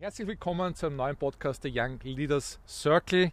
[0.00, 3.24] Herzlich willkommen zu einem neuen Podcast der Young Leaders Circle.
[3.24, 3.32] Ich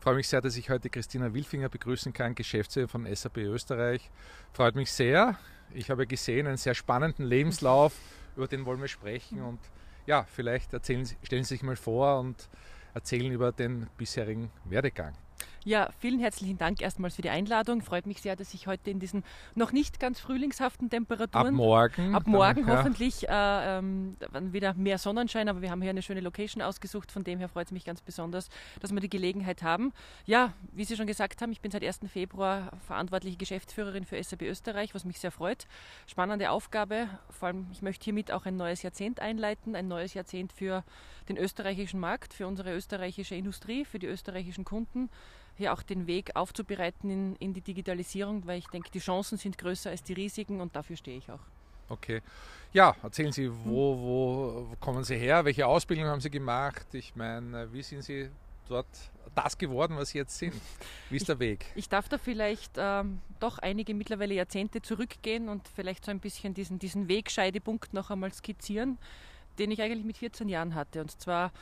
[0.00, 4.10] freue mich sehr, dass ich heute Christina Wilfinger begrüßen kann, Geschäftsführerin von SAP Österreich.
[4.52, 5.38] Freut mich sehr.
[5.72, 7.94] Ich habe gesehen einen sehr spannenden Lebenslauf,
[8.34, 9.40] über den wollen wir sprechen.
[9.40, 9.60] Und
[10.06, 12.48] ja, vielleicht erzählen, stellen Sie sich mal vor und
[12.94, 15.14] erzählen über den bisherigen Werdegang.
[15.64, 17.82] Ja, vielen herzlichen Dank erstmals für die Einladung.
[17.82, 21.48] Freut mich sehr, dass ich heute in diesen noch nicht ganz frühlingshaften Temperaturen.
[21.48, 22.14] Ab morgen.
[22.14, 23.76] Ab morgen dann, hoffentlich ja.
[23.76, 24.16] äh, ähm,
[24.52, 27.10] wieder mehr Sonnenschein, aber wir haben hier eine schöne Location ausgesucht.
[27.10, 28.48] Von dem her freut es mich ganz besonders,
[28.80, 29.92] dass wir die Gelegenheit haben.
[30.26, 32.00] Ja, wie Sie schon gesagt haben, ich bin seit 1.
[32.08, 35.66] Februar verantwortliche Geschäftsführerin für SAP Österreich, was mich sehr freut.
[36.06, 37.08] Spannende Aufgabe.
[37.30, 40.84] Vor allem, ich möchte hiermit auch ein neues Jahrzehnt einleiten, ein neues Jahrzehnt für
[41.28, 45.10] den österreichischen Markt, für unsere österreichische Industrie, für die österreichischen Kunden
[45.58, 49.58] hier auch den Weg aufzubereiten in, in die Digitalisierung, weil ich denke, die Chancen sind
[49.58, 51.40] größer als die Risiken und dafür stehe ich auch.
[51.88, 52.22] Okay.
[52.72, 55.44] Ja, erzählen Sie, wo, wo kommen Sie her?
[55.44, 56.86] Welche Ausbildung haben Sie gemacht?
[56.92, 58.30] Ich meine, wie sind Sie
[58.68, 58.86] dort
[59.34, 60.54] das geworden, was Sie jetzt sind?
[61.10, 61.66] Wie ist ich, der Weg?
[61.74, 66.54] Ich darf da vielleicht ähm, doch einige mittlerweile Jahrzehnte zurückgehen und vielleicht so ein bisschen
[66.54, 68.98] diesen, diesen Wegscheidepunkt noch einmal skizzieren,
[69.58, 71.00] den ich eigentlich mit 14 Jahren hatte.
[71.00, 71.52] Und zwar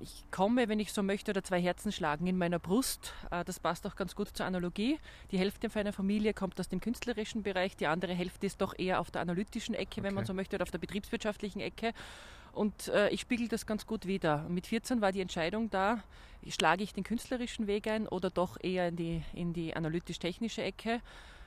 [0.00, 3.12] ich komme, wenn ich so möchte, oder zwei Herzen schlagen in meiner Brust.
[3.30, 4.98] Äh, das passt auch ganz gut zur Analogie.
[5.30, 9.00] Die Hälfte meiner Familie kommt aus dem künstlerischen Bereich, die andere Hälfte ist doch eher
[9.00, 10.02] auf der analytischen Ecke, okay.
[10.02, 11.92] wenn man so möchte, oder auf der betriebswirtschaftlichen Ecke.
[12.52, 14.44] Und äh, ich spiegel das ganz gut wieder.
[14.48, 16.02] Mit 14 war die Entscheidung da,
[16.48, 21.00] schlage ich den künstlerischen Weg ein oder doch eher in die, in die analytisch-technische Ecke.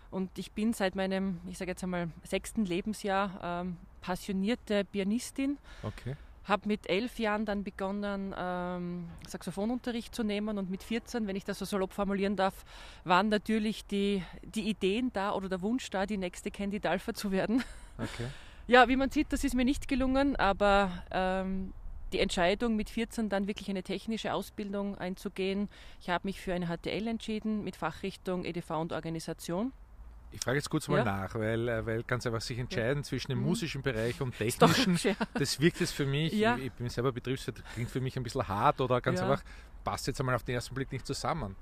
[0.09, 5.57] Und ich bin seit meinem, ich sage jetzt einmal, sechsten Lebensjahr ähm, passionierte Pianistin.
[5.81, 6.15] Okay
[6.45, 11.45] habe mit elf Jahren dann begonnen, ähm, Saxophonunterricht zu nehmen und mit 14, wenn ich
[11.45, 12.65] das so salopp formulieren darf,
[13.03, 17.31] waren natürlich die, die Ideen da oder der Wunsch da, die nächste Candy Dalfer zu
[17.31, 17.63] werden.
[17.97, 18.27] Okay.
[18.65, 21.73] Ja, wie man sieht, das ist mir nicht gelungen, aber ähm,
[22.13, 25.67] die Entscheidung mit 14 dann wirklich eine technische Ausbildung einzugehen.
[25.99, 29.73] Ich habe mich für eine HTL entschieden mit Fachrichtung EDV und Organisation.
[30.33, 31.03] Ich frage jetzt kurz mal ja.
[31.03, 33.03] nach, weil, äh, weil ganz einfach sich entscheiden ja.
[33.03, 33.45] zwischen dem mhm.
[33.45, 35.15] musischen Bereich und technischen, ja.
[35.35, 38.81] das wirkt jetzt für mich, ich bin selber Betriebswirt, klingt für mich ein bisschen hart
[38.81, 39.43] oder ganz einfach,
[39.83, 41.55] passt jetzt einmal auf den ersten Blick nicht zusammen.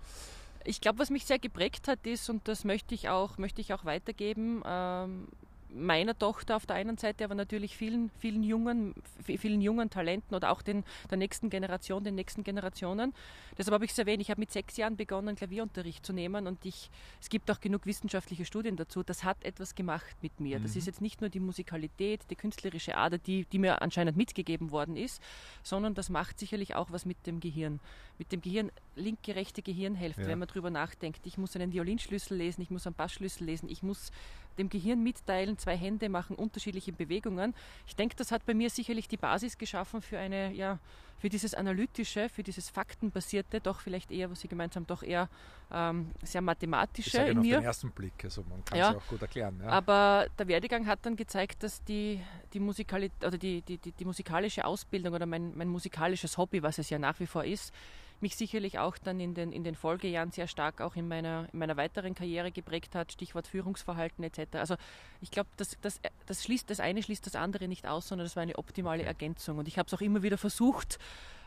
[0.63, 3.73] Ich glaube, was mich sehr geprägt hat, ist, und das möchte ich auch, möchte ich
[3.73, 5.27] auch weitergeben, ähm,
[5.73, 8.93] meiner Tochter auf der einen Seite, aber natürlich vielen, vielen jungen,
[9.23, 13.13] vielen jungen Talenten oder auch den, der nächsten Generation, den nächsten Generationen.
[13.57, 16.65] Deshalb habe ich es erwähnt, ich habe mit sechs Jahren begonnen, Klavierunterricht zu nehmen und
[16.65, 16.89] ich,
[17.19, 19.03] es gibt auch genug wissenschaftliche Studien dazu.
[19.03, 20.59] Das hat etwas gemacht mit mir.
[20.59, 20.63] Mhm.
[20.63, 24.71] Das ist jetzt nicht nur die Musikalität, die künstlerische Ader, die, die mir anscheinend mitgegeben
[24.71, 25.21] worden ist,
[25.63, 27.79] sondern das macht sicherlich auch was mit dem Gehirn.
[28.21, 30.27] Mit dem Gehirn, linke, rechte Gehirnhälfte, ja.
[30.27, 31.25] wenn man darüber nachdenkt.
[31.25, 34.11] Ich muss einen Violinschlüssel lesen, ich muss einen Bassschlüssel lesen, ich muss
[34.59, 37.55] dem Gehirn mitteilen, zwei Hände machen unterschiedliche Bewegungen.
[37.87, 40.77] Ich denke, das hat bei mir sicherlich die Basis geschaffen für eine, ja,
[41.17, 45.27] für dieses analytische, für dieses faktenbasierte, doch vielleicht eher, was Sie gemeint haben, doch eher
[45.71, 47.57] ähm, sehr mathematische ich in auf mir.
[47.57, 49.59] den ersten Blick, also man kann ja, es auch gut erklären.
[49.63, 49.69] Ja.
[49.69, 52.21] Aber der Werdegang hat dann gezeigt, dass die,
[52.53, 56.77] die, Musikali oder die, die, die, die musikalische Ausbildung oder mein, mein musikalisches Hobby, was
[56.77, 57.73] es ja nach wie vor ist,
[58.21, 61.59] mich sicherlich auch dann in den, in den Folgejahren sehr stark auch in meiner, in
[61.59, 64.55] meiner weiteren Karriere geprägt hat, Stichwort Führungsverhalten etc.
[64.55, 64.75] Also
[65.21, 68.35] ich glaube, das, das, das, schließt, das eine schließt das andere nicht aus, sondern das
[68.35, 69.57] war eine optimale Ergänzung.
[69.57, 70.99] Und ich habe es auch immer wieder versucht,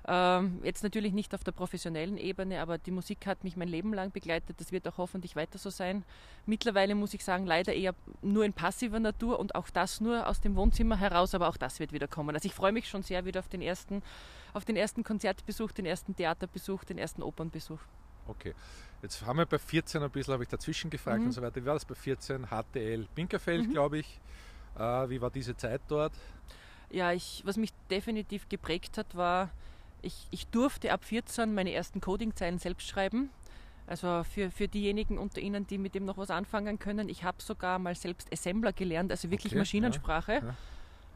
[0.07, 3.95] ähm, jetzt natürlich nicht auf der professionellen Ebene, aber die Musik hat mich mein Leben
[3.95, 4.61] lang begleitet.
[4.61, 6.05] Das wird auch hoffentlich weiter so sein.
[6.45, 10.41] Mittlerweile muss ich sagen, leider eher nur in passiver Natur und auch das nur aus
[10.41, 12.35] dem Wohnzimmer heraus, aber auch das wird wieder kommen.
[12.35, 14.03] Also ich freue mich schon sehr wieder auf den ersten,
[14.53, 17.81] auf den ersten Konzertbesuch, den ersten Theaterbesuch, den ersten Opernbesuch.
[18.27, 18.55] Okay.
[19.01, 21.27] Jetzt haben wir bei 14 ein bisschen, habe ich dazwischen gefragt mhm.
[21.27, 21.57] und so weiter.
[21.63, 22.47] Wie war das bei 14?
[22.47, 23.73] HTL Binkerfeld, mhm.
[23.73, 24.21] glaube ich.
[24.79, 26.13] Äh, wie war diese Zeit dort?
[26.91, 29.51] Ja, ich, was mich definitiv geprägt hat, war
[30.05, 33.31] ich, ich durfte ab 14 meine ersten Coding-Zeilen selbst schreiben.
[33.87, 37.43] Also für, für diejenigen unter Ihnen, die mit dem noch was anfangen können, ich habe
[37.43, 40.33] sogar mal selbst Assembler gelernt, also wirklich okay, Maschinensprache.
[40.33, 40.55] Ja, ja.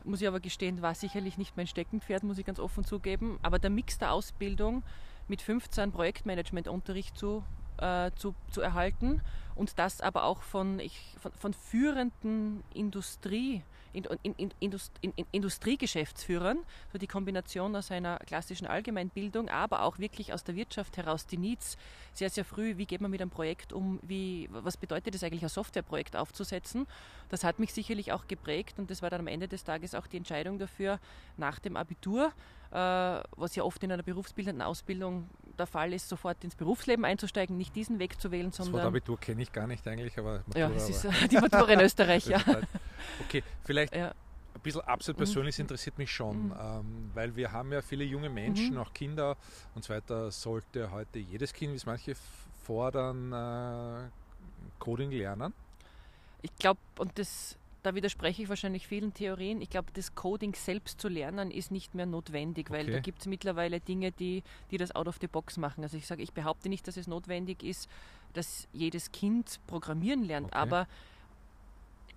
[0.04, 3.38] Muss ich aber gestehen, war sicherlich nicht mein Steckenpferd, muss ich ganz offen zugeben.
[3.42, 4.82] Aber der Mix der Ausbildung
[5.28, 7.42] mit 15 Projektmanagement-Unterricht zu
[7.78, 9.20] äh, zu, zu erhalten
[9.58, 13.62] und das aber auch von, ich, von, von führenden Industrie,
[13.92, 14.04] in,
[14.36, 16.58] in, in, Industriegeschäftsführern,
[16.92, 21.38] so die Kombination aus einer klassischen Allgemeinbildung, aber auch wirklich aus der Wirtschaft heraus, die
[21.38, 21.76] Needs
[22.12, 25.42] sehr, sehr früh, wie geht man mit einem Projekt um, wie, was bedeutet es eigentlich,
[25.42, 26.86] ein Softwareprojekt aufzusetzen.
[27.28, 30.06] Das hat mich sicherlich auch geprägt und das war dann am Ende des Tages auch
[30.06, 31.00] die Entscheidung dafür,
[31.36, 32.32] nach dem Abitur,
[32.70, 35.28] äh, was ja oft in einer berufsbildenden Ausbildung
[35.58, 38.74] der Fall ist, sofort ins Berufsleben einzusteigen, nicht diesen Weg zu wählen, sondern...
[38.74, 40.42] Das Wort Abitur kenne ich gar nicht eigentlich, aber...
[40.46, 42.42] Matura, ja, es ist aber die Matura in Österreich, ja.
[43.24, 44.08] Okay, vielleicht ja.
[44.08, 45.24] ein bisschen absolut mhm.
[45.24, 46.54] persönlich interessiert mich schon, mhm.
[46.60, 48.80] ähm, weil wir haben ja viele junge Menschen, mhm.
[48.80, 49.36] auch Kinder
[49.74, 52.14] und so weiter, sollte heute jedes Kind, wie es manche
[52.64, 54.08] fordern, äh,
[54.78, 55.52] Coding lernen?
[56.42, 59.60] Ich glaube, und das da widerspreche ich wahrscheinlich vielen Theorien.
[59.60, 62.92] Ich glaube, das Coding selbst zu lernen ist nicht mehr notwendig, weil okay.
[62.92, 65.82] da gibt es mittlerweile Dinge, die, die das out of the box machen.
[65.84, 67.88] Also ich sage, ich behaupte nicht, dass es notwendig ist,
[68.34, 70.58] dass jedes Kind programmieren lernt, okay.
[70.58, 70.86] aber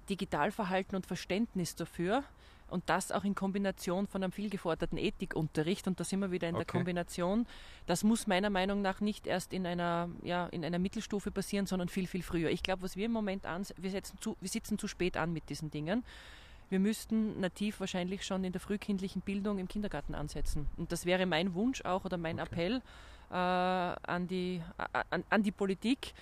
[0.09, 2.23] Digitalverhalten und Verständnis dafür
[2.71, 6.47] und das auch in Kombination von einem viel geforderten Ethikunterricht und da sind wir wieder
[6.47, 6.65] in okay.
[6.65, 7.45] der Kombination.
[7.85, 11.89] Das muss meiner Meinung nach nicht erst in einer, ja, in einer Mittelstufe passieren, sondern
[11.89, 12.49] viel, viel früher.
[12.49, 15.33] Ich glaube, was wir im Moment an, wir, setzen zu, wir sitzen zu spät an
[15.33, 16.03] mit diesen Dingen.
[16.71, 20.68] Wir müssten nativ wahrscheinlich schon in der frühkindlichen Bildung im Kindergarten ansetzen.
[20.77, 22.50] Und das wäre mein Wunsch auch oder mein okay.
[22.50, 22.81] Appell
[23.29, 24.62] äh, an, die,
[25.09, 26.13] an, an die Politik,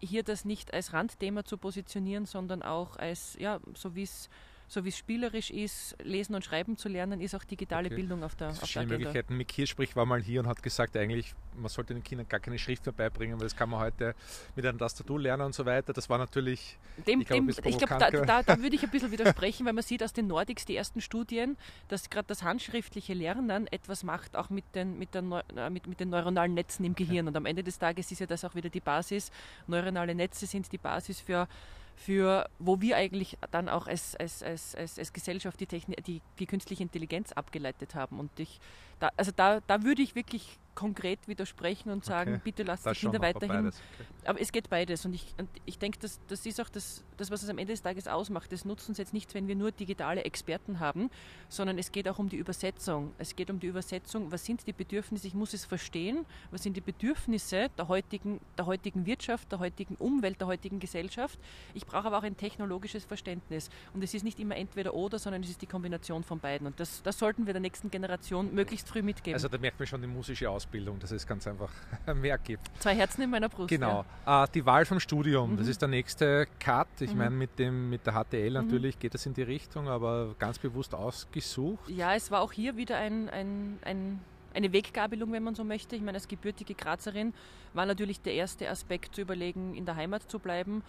[0.00, 4.30] hier das nicht als Randthema zu positionieren, sondern auch als, ja, so wie es
[4.72, 7.96] so wie es spielerisch ist, lesen und schreiben zu lernen, ist auch digitale okay.
[7.96, 8.96] Bildung auf der, auf der Agenda.
[8.96, 9.36] Möglichkeiten.
[9.36, 12.58] Mick Hirschsprich war mal hier und hat gesagt, eigentlich, man sollte den Kindern gar keine
[12.58, 14.14] Schrift mehr beibringen, weil das kann man heute
[14.56, 15.92] mit einer Tastatur lernen und so weiter.
[15.92, 19.66] Das war natürlich, dem, ich glaube, glaub, da, da, da, würde ich ein bisschen widersprechen,
[19.66, 21.56] weil man sieht aus den Nordics, die ersten Studien,
[21.88, 25.22] dass gerade das handschriftliche Lernen etwas macht, auch mit den, mit, der,
[25.56, 27.28] äh, mit, mit den neuronalen Netzen im Gehirn.
[27.28, 29.30] Und am Ende des Tages ist ja das auch wieder die Basis.
[29.66, 31.48] Neuronale Netze sind die Basis für
[31.96, 36.20] für wo wir eigentlich dann auch als, als, als, als, als Gesellschaft die, Technik, die,
[36.38, 38.18] die künstliche Intelligenz abgeleitet haben.
[38.18, 38.60] Und ich,
[38.98, 42.40] da, also da, da würde ich wirklich konkret widersprechen und sagen, okay.
[42.44, 43.68] bitte lasst die Kinder weiterhin.
[43.68, 43.76] Okay.
[44.24, 45.04] Aber es geht beides.
[45.04, 47.72] Und ich, und ich denke, das, das ist auch das, das, was es am Ende
[47.72, 48.52] des Tages ausmacht.
[48.52, 51.10] Das nutzen uns jetzt nicht, wenn wir nur digitale Experten haben,
[51.48, 53.12] sondern es geht auch um die Übersetzung.
[53.18, 56.76] Es geht um die Übersetzung, was sind die Bedürfnisse, ich muss es verstehen, was sind
[56.76, 61.38] die Bedürfnisse der heutigen, der heutigen Wirtschaft, der heutigen Umwelt, der heutigen Gesellschaft.
[61.74, 63.70] Ich brauche aber auch ein technologisches Verständnis.
[63.94, 66.66] Und es ist nicht immer entweder oder, sondern es ist die Kombination von beiden.
[66.66, 69.34] Und das, das sollten wir der nächsten Generation möglichst früh mitgeben.
[69.34, 70.61] Also da merkt man schon die musische Ausbildung.
[70.62, 71.70] Ausbildung, dass es ganz einfach
[72.14, 72.70] mehr gibt.
[72.78, 73.68] Zwei Herzen in meiner Brust.
[73.68, 74.04] Genau.
[74.26, 74.44] Ja.
[74.44, 75.56] Äh, die Wahl vom Studium, mhm.
[75.56, 76.86] das ist der nächste Cut.
[77.00, 77.18] Ich mhm.
[77.18, 78.54] meine, mit, mit der HTL mhm.
[78.54, 79.00] natürlich mhm.
[79.00, 81.88] geht es in die Richtung, aber ganz bewusst ausgesucht.
[81.88, 84.20] Ja, es war auch hier wieder ein, ein, ein
[84.54, 85.96] eine Weggabelung, wenn man so möchte.
[85.96, 87.32] Ich meine, als gebürtige Grazerin
[87.72, 90.82] war natürlich der erste Aspekt zu überlegen, in der Heimat zu bleiben.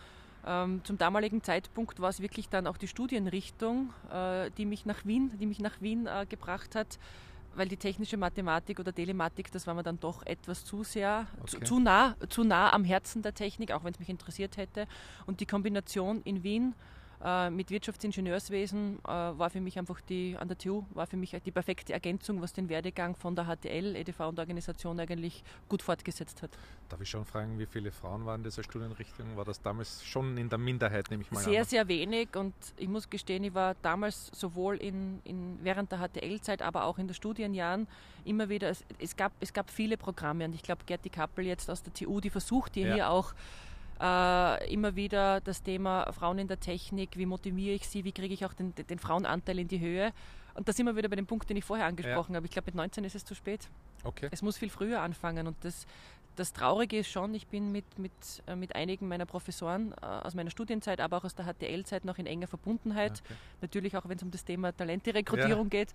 [0.45, 5.05] Ähm, zum damaligen Zeitpunkt war es wirklich dann auch die Studienrichtung, äh, die mich nach
[5.05, 6.99] Wien, die mich nach Wien äh, gebracht hat
[7.55, 11.47] weil die technische Mathematik oder Telematik, das war mir dann doch etwas zu sehr, okay.
[11.47, 14.87] zu, zu, nah, zu nah am Herzen der Technik, auch wenn es mich interessiert hätte.
[15.25, 16.73] Und die Kombination in Wien
[17.23, 21.35] äh, mit Wirtschaftsingenieurswesen äh, war für mich einfach die, an der TU, war für mich
[21.45, 26.41] die perfekte Ergänzung, was den Werdegang von der HTL, EDV und Organisation eigentlich gut fortgesetzt
[26.41, 26.51] hat.
[26.89, 29.37] Darf ich schon fragen, wie viele Frauen waren in dieser Studienrichtung?
[29.37, 31.53] War das damals schon in der Minderheit, nehme ich mal sehr, an?
[31.53, 35.99] Sehr, sehr wenig und ich muss gestehen, ich war damals sowohl in, in, während der
[35.99, 37.87] HTL-Zeit, aber auch in den Studienjahren
[38.25, 41.69] immer wieder, es, es, gab, es gab viele Programme und ich glaube, Gerti Kappel jetzt
[41.69, 42.93] aus der TU, die versucht ja.
[42.93, 43.33] hier auch
[44.03, 48.33] äh, immer wieder das Thema Frauen in der Technik, wie motiviere ich sie, wie kriege
[48.33, 50.11] ich auch den, den Frauenanteil in die Höhe.
[50.55, 52.37] Und da sind wir wieder bei dem Punkt, den ich vorher angesprochen ja.
[52.37, 52.45] habe.
[52.45, 53.69] Ich glaube, mit 19 ist es zu spät.
[54.03, 54.27] Okay.
[54.31, 55.47] Es muss viel früher anfangen.
[55.47, 55.87] Und das,
[56.35, 58.11] das Traurige ist schon, ich bin mit, mit,
[58.45, 62.17] äh, mit einigen meiner Professoren äh, aus meiner Studienzeit, aber auch aus der HTL-Zeit noch
[62.17, 63.23] in enger Verbundenheit.
[63.25, 63.33] Okay.
[63.61, 65.79] Natürlich auch, wenn es um das Thema Talenterekrutierung ja.
[65.79, 65.93] geht.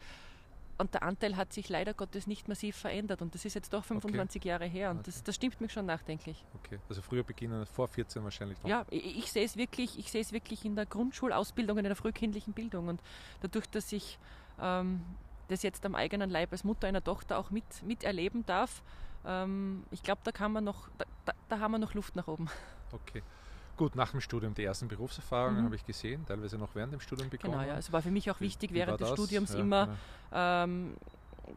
[0.78, 3.20] Und der Anteil hat sich leider Gottes nicht massiv verändert.
[3.20, 4.48] Und das ist jetzt doch 25 okay.
[4.48, 4.90] Jahre her.
[4.90, 5.06] Und okay.
[5.06, 6.44] das, das, stimmt mich schon nachdenklich.
[6.54, 8.70] Okay, also früher beginnen, vor 14 wahrscheinlich noch.
[8.70, 11.96] Ja, ich, ich sehe es wirklich, ich sehe es wirklich in der Grundschulausbildung, in der
[11.96, 12.86] frühkindlichen Bildung.
[12.86, 13.00] Und
[13.40, 14.18] dadurch, dass ich
[14.60, 15.02] ähm,
[15.48, 18.82] das jetzt am eigenen Leib als Mutter einer Tochter auch mit, miterleben darf,
[19.26, 22.28] ähm, ich glaube, da kann man noch, da, da, da haben wir noch Luft nach
[22.28, 22.48] oben.
[22.92, 23.22] Okay.
[23.78, 25.66] Gut, nach dem Studium die ersten Berufserfahrungen mhm.
[25.66, 27.54] habe ich gesehen, teilweise noch während dem Studium bekommen.
[27.54, 27.78] Genau, ja.
[27.78, 29.96] Es war für mich auch wichtig, wie, während wie des Studiums ja, immer
[30.32, 30.64] ja.
[30.64, 30.96] Ähm,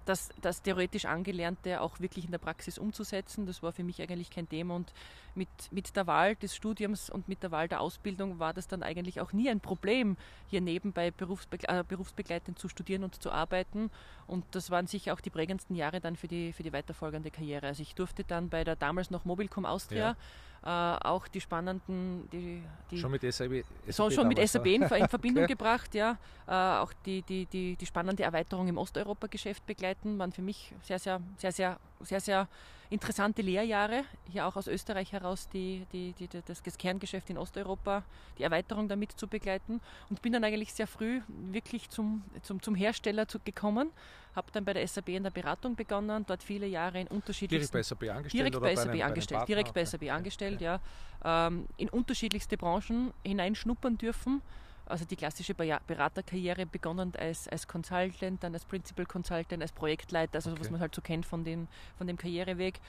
[0.05, 3.45] das, das theoretisch Angelernte auch wirklich in der Praxis umzusetzen.
[3.45, 4.93] Das war für mich eigentlich kein Thema und
[5.35, 8.83] mit, mit der Wahl des Studiums und mit der Wahl der Ausbildung war das dann
[8.83, 13.89] eigentlich auch nie ein Problem, hier nebenbei berufsbegle äh, berufsbegleitend zu studieren und zu arbeiten.
[14.27, 17.67] Und das waren sicher auch die prägendsten Jahre dann für die, für die weiterfolgende Karriere.
[17.67, 20.15] Also ich durfte dann bei der damals noch Mobilcom Austria ja
[20.63, 25.07] äh, auch die spannenden, die, die schon mit SAP, SAP schon mit SAP in, in
[25.09, 25.53] Verbindung okay.
[25.53, 30.43] gebracht, ja, äh, auch die, die, die, die spannende Erweiterung im Osteuropa-Geschäft begleiten, waren für
[30.43, 32.47] mich sehr, sehr, sehr, sehr, sehr, sehr
[32.91, 38.03] interessante Lehrjahre, hier auch aus Österreich heraus die, die, die, das, Kerngeschäft in Osteuropa,
[38.37, 39.79] die Erweiterung damit zu begleiten
[40.09, 43.91] und bin dann eigentlich sehr früh wirklich zum, zum, zum Hersteller zu, gekommen,
[44.35, 47.71] habe dann bei der SAP in der Beratung begonnen, dort viele Jahre in unterschiedlichsten...
[47.71, 48.53] Direkt bei SAP angestellt?
[48.53, 50.81] Direkt bei, SAP einem, angestellt, direkt bei SAP angestellt, ja.
[51.23, 51.47] ja.
[51.47, 54.41] Ähm, in unterschiedlichste Branchen hineinschnuppern dürfen
[54.85, 60.51] also die klassische Beraterkarriere begonnen als, als Consultant, dann als Principal Consultant, als Projektleiter, also
[60.51, 60.59] okay.
[60.59, 62.79] was man halt so kennt von, den, von dem Karriereweg.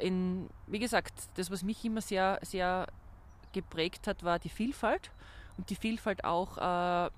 [0.00, 2.86] In, wie gesagt, das, was mich immer sehr, sehr
[3.52, 5.10] geprägt hat, war die Vielfalt
[5.56, 7.10] und die Vielfalt auch äh,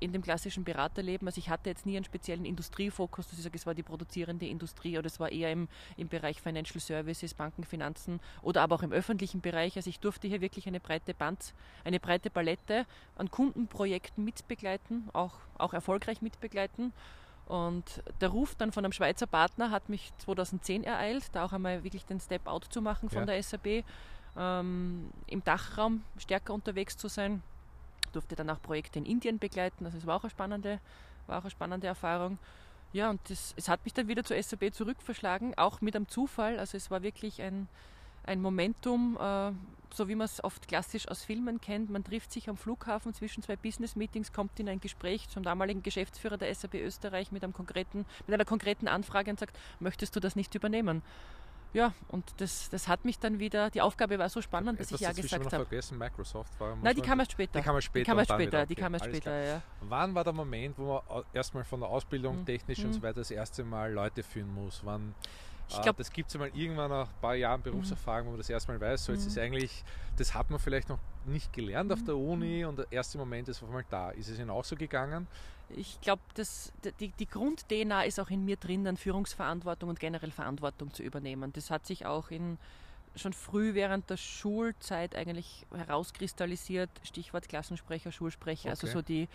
[0.00, 3.56] in dem klassischen Beraterleben, also ich hatte jetzt nie einen speziellen Industriefokus, dass ich sage,
[3.56, 7.64] es war die produzierende Industrie oder es war eher im, im Bereich Financial Services, Banken,
[7.64, 9.76] Finanzen oder aber auch im öffentlichen Bereich.
[9.76, 12.86] Also ich durfte hier wirklich eine breite Band, eine breite Palette
[13.16, 16.92] an Kundenprojekten mitbegleiten, auch, auch erfolgreich mitbegleiten.
[17.46, 21.84] Und der Ruf dann von einem Schweizer Partner hat mich 2010 ereilt, da auch einmal
[21.84, 23.26] wirklich den Step Out zu machen von ja.
[23.26, 23.84] der SAP,
[24.36, 27.42] ähm, im Dachraum stärker unterwegs zu sein
[28.14, 29.84] durfte dann auch Projekte in Indien begleiten.
[29.84, 30.80] Also es war auch eine spannende,
[31.26, 32.38] war auch eine spannende Erfahrung.
[32.92, 36.58] Ja, und das, es hat mich dann wieder zur SAP zurückverschlagen, auch mit einem Zufall.
[36.58, 37.66] Also es war wirklich ein,
[38.24, 39.50] ein Momentum, äh,
[39.92, 41.90] so wie man es oft klassisch aus Filmen kennt.
[41.90, 46.36] Man trifft sich am Flughafen zwischen zwei Business-Meetings, kommt in ein Gespräch zum damaligen Geschäftsführer
[46.36, 50.36] der SAP Österreich mit, einem konkreten, mit einer konkreten Anfrage und sagt, möchtest du das
[50.36, 51.02] nicht übernehmen?
[51.74, 55.00] Ja, und das, das hat mich dann wieder, die Aufgabe war so spannend, dass Etwas
[55.00, 55.66] ich ja gesagt habe.
[55.66, 57.58] vergessen, Microsoft war Nein, die kam erst später.
[57.58, 58.04] Die kam erst später.
[58.04, 59.62] Die kam erst später, okay, die kam erst später ja.
[59.80, 62.46] Wann war der Moment, wo man erstmal von der Ausbildung mhm.
[62.46, 62.86] technisch mhm.
[62.86, 64.82] und so weiter das erste Mal Leute führen muss?
[64.84, 65.14] Wann,
[65.68, 68.50] ich glaube, das gibt es mal irgendwann nach ein paar Jahren Berufserfahrung, wo man das
[68.50, 69.04] erstmal weiß.
[69.04, 69.42] So, jetzt ist mhm.
[69.42, 69.84] eigentlich,
[70.16, 72.68] das hat man vielleicht noch nicht gelernt auf der Uni mhm.
[72.68, 74.10] und der erste Moment ist auf einmal da.
[74.10, 75.26] Ist es Ihnen auch so gegangen?
[75.70, 76.22] ich glaube,
[77.00, 81.52] die, die Grund-DNA ist auch in mir drin, dann Führungsverantwortung und generell Verantwortung zu übernehmen.
[81.52, 82.58] Das hat sich auch in,
[83.16, 86.90] schon früh während der Schulzeit eigentlich herauskristallisiert.
[87.02, 88.96] Stichwort Klassensprecher, Schulsprecher, also okay.
[88.96, 89.28] also so die,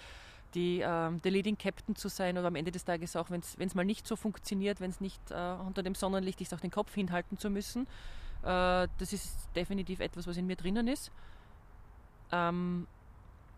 [0.54, 3.76] die, ähm, der Leading Captain zu sein oder am Ende des Tages auch, wenn es
[3.76, 6.94] mal nicht so funktioniert, wenn es nicht äh, unter dem Sonnenlicht ist, auch den Kopf
[6.94, 7.88] hinhalten zu müssen.
[8.44, 11.12] Äh, das ist definitiv etwas, was in mir drinnen ist.
[12.32, 12.88] Ähm,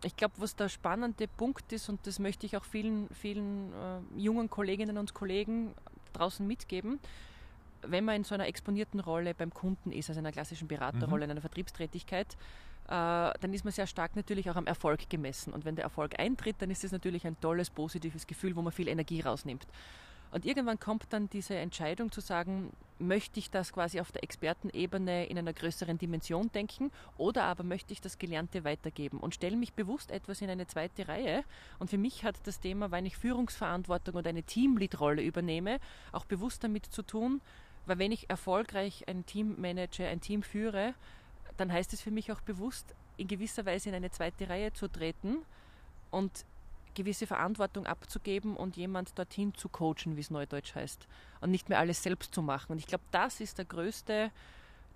[0.04, 4.00] ich glaube, was der spannende Punkt ist, und das möchte ich auch vielen, vielen äh,
[4.16, 5.74] jungen Kolleginnen und Kollegen
[6.12, 6.98] draußen mitgeben,
[7.82, 11.18] wenn man in so einer exponierten Rolle beim Kunden ist, also in einer klassischen Beraterrolle,
[11.18, 11.24] mhm.
[11.24, 12.36] in einer Vertriebstätigkeit, äh,
[12.86, 15.52] dann ist man sehr stark natürlich auch am Erfolg gemessen.
[15.52, 18.72] Und wenn der Erfolg eintritt, dann ist es natürlich ein tolles, positives Gefühl, wo man
[18.72, 19.66] viel Energie rausnimmt.
[20.32, 25.26] Und irgendwann kommt dann diese Entscheidung zu sagen, möchte ich das quasi auf der Expertenebene
[25.26, 29.74] in einer größeren Dimension denken oder aber möchte ich das Gelernte weitergeben und stelle mich
[29.74, 31.44] bewusst etwas in eine zweite Reihe.
[31.78, 35.80] Und für mich hat das Thema, wenn ich Führungsverantwortung oder eine Teamlead-Rolle übernehme,
[36.12, 37.42] auch bewusst damit zu tun,
[37.84, 40.94] weil wenn ich erfolgreich ein Team manage, ein Team führe,
[41.62, 44.88] dann heißt es für mich auch bewusst, in gewisser Weise in eine zweite Reihe zu
[44.88, 45.38] treten
[46.10, 46.44] und
[46.94, 51.06] gewisse Verantwortung abzugeben und jemand dorthin zu coachen, wie es neudeutsch heißt.
[51.40, 52.72] Und nicht mehr alles selbst zu machen.
[52.72, 54.32] Und ich glaube, das ist der größte,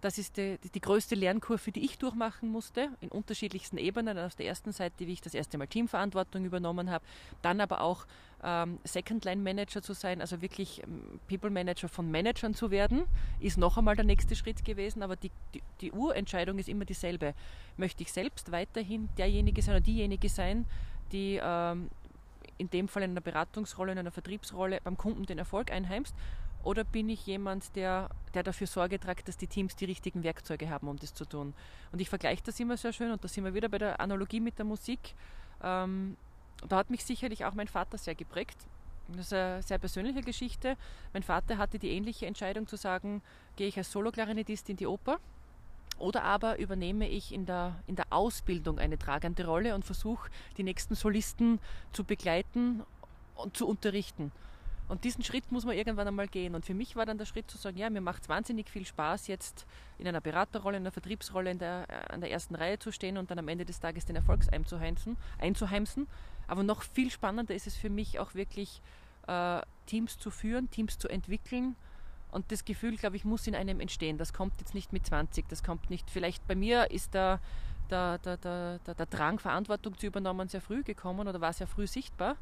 [0.06, 4.16] das ist die, die, größte Lernkurve, die ich durchmachen musste, in unterschiedlichsten Ebenen.
[4.16, 7.04] Auf der ersten Seite, wie ich das erste Mal Teamverantwortung übernommen habe,
[7.42, 8.06] dann aber auch
[8.44, 13.02] ähm, Second-Line-Manager zu sein, also wirklich ähm, People-Manager von Managern zu werden,
[13.40, 15.02] ist noch einmal der nächste Schritt gewesen.
[15.02, 17.34] Aber die, die, die Urentscheidung ist immer dieselbe.
[17.76, 20.66] Möchte ich selbst weiterhin derjenige sein oder diejenige sein,
[21.10, 21.90] die ähm,
[22.58, 26.14] in dem Fall in einer Beratungsrolle, in einer Vertriebsrolle beim Kunden den Erfolg einheimst?
[26.66, 30.68] Oder bin ich jemand, der, der dafür Sorge trägt, dass die Teams die richtigen Werkzeuge
[30.68, 31.54] haben, um das zu tun?
[31.92, 34.40] Und ich vergleiche das immer sehr schön und da sind wir wieder bei der Analogie
[34.40, 35.14] mit der Musik.
[35.62, 36.16] Ähm,
[36.68, 38.56] da hat mich sicherlich auch mein Vater sehr geprägt.
[39.06, 40.76] Das ist eine sehr persönliche Geschichte.
[41.12, 43.22] Mein Vater hatte die ähnliche Entscheidung zu sagen,
[43.54, 45.20] gehe ich als Solo-Klarinettist in die Oper
[46.00, 50.64] oder aber übernehme ich in der, in der Ausbildung eine tragende Rolle und versuche, die
[50.64, 51.60] nächsten Solisten
[51.92, 52.82] zu begleiten
[53.36, 54.32] und zu unterrichten.
[54.88, 56.54] Und diesen Schritt muss man irgendwann einmal gehen.
[56.54, 58.86] Und für mich war dann der Schritt zu sagen, ja, mir macht es wahnsinnig viel
[58.86, 59.66] Spaß, jetzt
[59.98, 63.18] in einer Beraterrolle, in einer Vertriebsrolle in der, äh, an der ersten Reihe zu stehen
[63.18, 65.16] und dann am Ende des Tages den Erfolg einzuheimsen.
[65.38, 66.06] einzuheimsen.
[66.46, 68.80] Aber noch viel spannender ist es für mich auch wirklich,
[69.26, 71.74] äh, Teams zu führen, Teams zu entwickeln.
[72.30, 74.18] Und das Gefühl, glaube ich, muss in einem entstehen.
[74.18, 76.10] Das kommt jetzt nicht mit 20, das kommt nicht.
[76.10, 77.40] Vielleicht bei mir ist der,
[77.90, 81.86] der, der, der, der Drang, Verantwortung zu übernehmen, sehr früh gekommen oder war sehr früh
[81.86, 82.36] sichtbar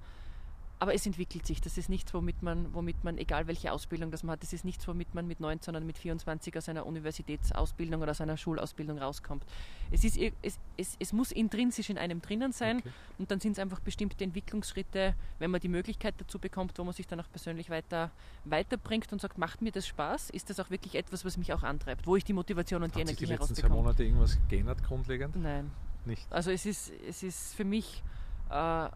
[0.84, 1.62] aber es entwickelt sich.
[1.62, 4.66] Das ist nichts, womit man, womit man, egal welche Ausbildung das man hat, das ist
[4.66, 8.98] nichts, womit man mit 19 oder mit 24 aus einer Universitätsausbildung oder aus einer Schulausbildung
[8.98, 9.46] rauskommt.
[9.90, 12.90] Es, ist, es, es, es muss intrinsisch in einem drinnen sein okay.
[13.16, 16.92] und dann sind es einfach bestimmte Entwicklungsschritte, wenn man die Möglichkeit dazu bekommt, wo man
[16.92, 18.10] sich dann auch persönlich weiter,
[18.44, 20.28] weiterbringt und sagt, macht mir das Spaß?
[20.28, 22.96] Ist das auch wirklich etwas, was mich auch antreibt, wo ich die Motivation und hat
[22.96, 25.34] die Energie sich die letzten zwei Monate irgendwas geändert grundlegend?
[25.36, 25.70] Nein.
[26.04, 26.30] Nicht?
[26.30, 28.02] Also es ist, es ist für mich...
[28.50, 28.90] Äh,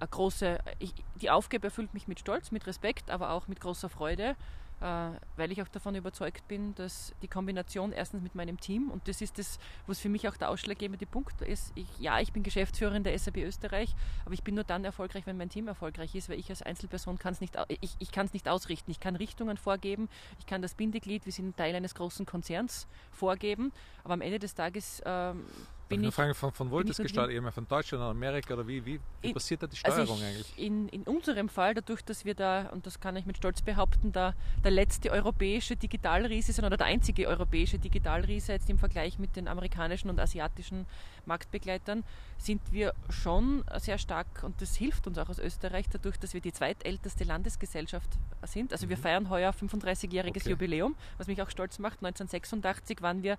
[0.00, 3.88] eine große, ich, die Aufgabe erfüllt mich mit Stolz, mit Respekt, aber auch mit großer
[3.88, 4.36] Freude,
[4.80, 9.08] äh, weil ich auch davon überzeugt bin, dass die Kombination erstens mit meinem Team und
[9.08, 11.72] das ist das, was für mich auch der ausschlaggebende Punkt ist.
[11.74, 15.36] Ich, ja, ich bin Geschäftsführerin der SAP Österreich, aber ich bin nur dann erfolgreich, wenn
[15.36, 18.32] mein Team erfolgreich ist, weil ich als Einzelperson kann es nicht, ich, ich kann es
[18.32, 18.90] nicht ausrichten.
[18.90, 23.72] Ich kann Richtungen vorgeben, ich kann das Bindeglied, wir sind Teil eines großen Konzerns, vorgeben,
[24.04, 25.44] aber am Ende des Tages ähm,
[25.88, 26.14] bin ich.
[26.14, 27.34] Fragen, von, von wo das gestartet?
[27.34, 30.24] Eher von Deutschland oder Amerika oder wie, wie, wie passiert da die also Steuerung also
[30.24, 30.58] ich, eigentlich?
[30.58, 34.12] In, in unserem Fall, dadurch, dass wir da, und das kann ich mit Stolz behaupten,
[34.12, 39.36] da der letzte europäische Digitalriese sind oder der einzige europäische Digitalriese jetzt im Vergleich mit
[39.36, 40.86] den amerikanischen und asiatischen
[41.26, 42.04] Marktbegleitern,
[42.38, 46.40] sind wir schon sehr stark und das hilft uns auch aus Österreich dadurch, dass wir
[46.40, 48.08] die zweitälteste Landesgesellschaft
[48.44, 48.72] sind.
[48.72, 48.90] Also mhm.
[48.90, 50.50] wir feiern heuer 35-jähriges okay.
[50.50, 51.98] Jubiläum, was mich auch stolz macht.
[51.98, 53.38] 1986 waren wir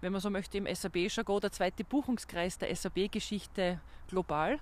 [0.00, 4.58] wenn man so möchte, im SAP-Jargon der zweite Buchungskreis der SAP-Geschichte global.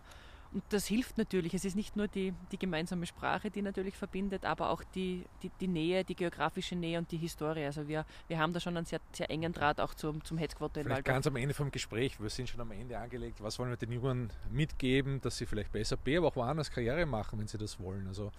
[0.52, 1.52] Und das hilft natürlich.
[1.52, 5.50] Es ist nicht nur die, die gemeinsame Sprache, die natürlich verbindet, aber auch die, die,
[5.60, 7.64] die, Nähe, die geografische Nähe und die Historie.
[7.64, 10.82] Also wir, wir haben da schon einen sehr, sehr engen Draht auch zum, zum Headquarter
[10.82, 11.04] in Waldorf.
[11.04, 13.90] Ganz am Ende vom Gespräch, wir sind schon am Ende angelegt, was wollen wir den
[13.90, 17.80] Jungen mitgeben, dass sie vielleicht bei SAP, aber auch woanders Karriere machen, wenn sie das
[17.80, 18.06] wollen.
[18.06, 18.30] Also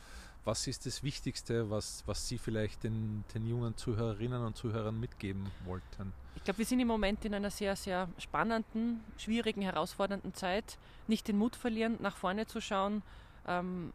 [0.45, 5.47] was ist das Wichtigste, was, was Sie vielleicht den, den jungen Zuhörerinnen und Zuhörern mitgeben
[5.65, 6.13] wollten?
[6.35, 10.77] Ich glaube, wir sind im Moment in einer sehr, sehr spannenden, schwierigen, herausfordernden Zeit.
[11.07, 13.01] Nicht den Mut verlieren, nach vorne zu schauen,
[13.47, 13.91] ähm,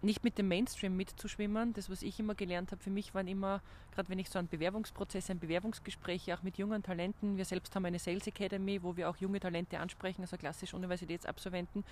[0.00, 1.72] nicht mit dem Mainstream mitzuschwimmen.
[1.74, 3.62] Das, was ich immer gelernt habe, für mich waren immer,
[3.94, 7.84] gerade wenn ich so einen Bewerbungsprozess, ein Bewerbungsgespräch auch mit jungen Talenten, wir selbst haben
[7.84, 11.84] eine Sales Academy, wo wir auch junge Talente ansprechen, also klassisch Universitätsabsolventen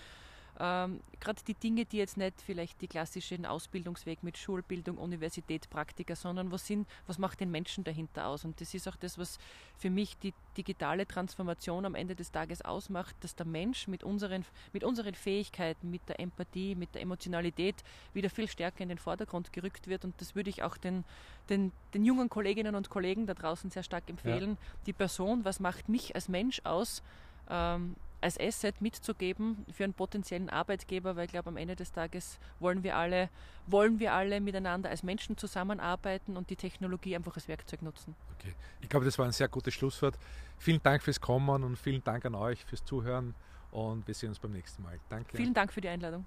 [0.59, 6.17] ähm, Gerade die Dinge, die jetzt nicht vielleicht die klassischen Ausbildungsweg mit Schulbildung, Universität, Praktika,
[6.17, 8.45] sondern was sind, was macht den Menschen dahinter aus?
[8.45, 9.39] Und das ist auch das, was
[9.77, 14.45] für mich die digitale Transformation am Ende des Tages ausmacht, dass der Mensch mit unseren,
[14.73, 17.77] mit unseren Fähigkeiten, mit der Empathie, mit der Emotionalität
[18.15, 20.07] wieder viel stärker in den Vordergrund gerückt wird.
[20.07, 21.05] Und das würde ich auch den,
[21.51, 24.51] den, den jungen Kolleginnen und Kollegen da draußen sehr stark empfehlen.
[24.51, 24.57] Ja.
[24.87, 27.03] Die Person, was macht mich als Mensch aus?
[27.51, 32.39] Ähm, als Asset mitzugeben für einen potenziellen Arbeitgeber, weil ich glaube, am Ende des Tages
[32.59, 33.31] wollen wir alle,
[33.67, 38.15] wollen wir alle miteinander als Menschen zusammenarbeiten und die Technologie einfach als Werkzeug nutzen.
[38.39, 38.55] Okay.
[38.81, 40.19] Ich glaube, das war ein sehr gutes Schlusswort.
[40.59, 43.35] Vielen Dank fürs Kommen und vielen Dank an euch fürs Zuhören
[43.71, 44.99] und wir sehen uns beim nächsten Mal.
[45.09, 45.37] Danke.
[45.37, 46.27] Vielen Dank für die Einladung.